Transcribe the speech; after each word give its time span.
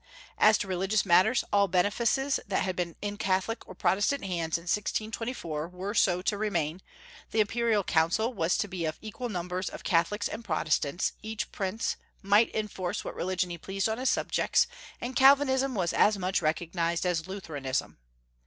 As 0.39 0.57
to 0.57 0.67
religious 0.67 1.05
matters, 1.05 1.43
all 1.53 1.67
benefices 1.67 2.39
that 2.47 2.63
had 2.63 2.75
been 2.75 2.95
in 3.03 3.17
Catholic 3.17 3.67
or 3.67 3.75
Protestant 3.75 4.23
hands 4.25 4.57
in 4.57 4.63
1624 4.63 5.67
were 5.67 5.93
so 5.93 6.23
to 6.23 6.39
remain, 6.39 6.81
the 7.29 7.39
Imperial 7.39 7.83
Council 7.83 8.33
was 8.33 8.57
to 8.57 8.67
be 8.67 8.85
of 8.85 8.97
equal 9.03 9.29
numbers 9.29 9.69
of 9.69 9.83
Catholics 9.83 10.27
and 10.27 10.43
Protestants, 10.43 11.11
each 11.21 11.51
prince 11.51 11.97
might 12.23 12.49
enforce 12.55 13.05
what 13.05 13.13
religion 13.13 13.51
he 13.51 13.59
pleased 13.59 13.87
on 13.87 13.99
his 13.99 14.09
subjects, 14.09 14.65
and 14.99 15.15
Calvinism 15.15 15.75
was 15.75 15.93
as 15.93 16.17
much 16.17 16.41
recognized 16.41 17.05
as 17.05 17.27
Lutheranism. 17.27 17.99